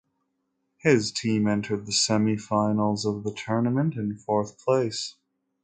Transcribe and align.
His 0.79 1.11
team 1.11 1.45
entered 1.45 1.85
the 1.85 1.91
semifinals 1.91 3.05
of 3.05 3.23
the 3.23 3.31
tournament 3.31 3.93
in 3.97 4.17
fourth 4.17 4.57
place. 4.57 5.13